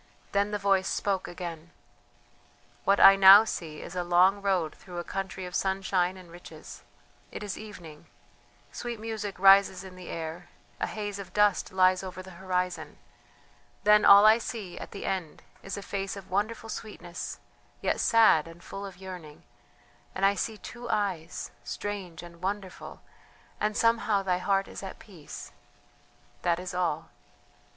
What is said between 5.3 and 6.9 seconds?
of sunshine and riches